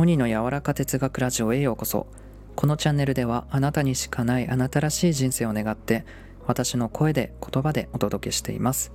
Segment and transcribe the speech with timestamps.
[0.00, 2.06] モニの柔らか哲学ラジオへようこそ。
[2.56, 6.06] このチャンネルではあなたにしかないあなたらしい人生を願って
[6.46, 8.92] 私の声で言葉でお届けしています。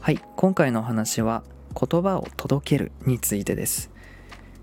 [0.00, 1.44] はい今回のお話は
[1.74, 3.90] 言葉を届けるについてです。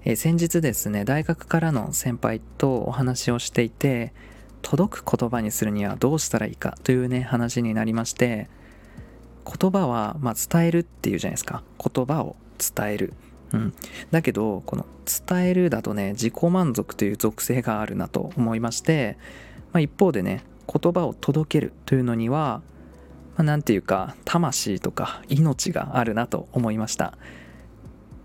[0.06, 4.14] え先日ですね大学からの先輩とお話をしていて
[4.62, 8.52] 届く言葉にするにはどうしたらいいかというね話になりまして
[9.48, 11.64] 言葉はまあ伝えるっていうじゃないですか。
[11.84, 13.14] 言葉を伝える。
[13.54, 13.74] うん、
[14.12, 14.86] だけどこの
[15.28, 19.18] 伝えるだとね自己満足という属性があるなと思いまして、
[19.72, 22.62] まあ、一方でね言葉を届けるというのには
[23.38, 27.18] 何、まあ、て言うか魂とか命があるなと思いました。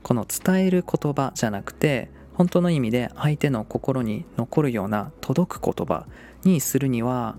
[0.03, 6.07] この伝える言葉じゃなくて本当の意味で相手の心に残るような届く言葉
[6.43, 7.37] にするには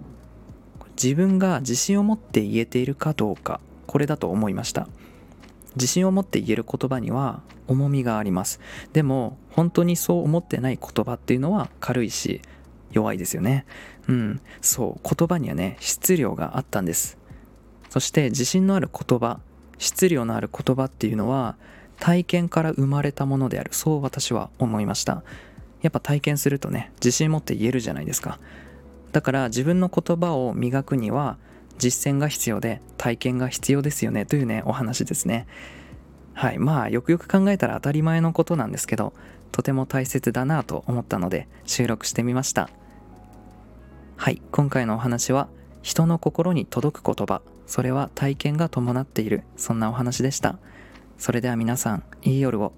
[1.01, 4.87] 自分が自信を持って言えているかどうかこれだと思いました。
[5.75, 8.59] 自信を持って言える言葉には重みがあります。
[8.93, 12.41] でも本当にそう思ってない言葉っていうのは軽いし
[12.91, 13.65] 弱いですよね。
[14.07, 14.41] うん。
[14.61, 17.17] そう言葉にはね質量があったんです。
[17.89, 19.39] そして自信のある言葉
[19.77, 21.55] 質量のある言葉っていうのは
[21.99, 23.73] 体験から生まれたものである。
[23.73, 25.23] そう私は思いました。
[25.81, 28.39] やっぱ体験するとね自信持って言えるじゃないですか。
[29.11, 31.37] だから自分の言葉を磨くには
[31.77, 34.25] 実践が必要で体験が必要ですよね。
[34.25, 35.47] というねお話ですね。
[36.35, 36.59] はい。
[36.59, 39.13] まあよくよく考えたら当たり前のことなんですけど
[39.51, 42.69] とても大切だなと思ったので収録してみました。
[44.17, 44.41] はい。
[44.51, 45.47] 今回のお話は
[45.81, 47.41] 人の心に届く言葉。
[47.65, 49.43] それは体験が伴っている。
[49.57, 50.59] そんなお話でした。
[51.17, 52.73] それでは皆さんいい夜を。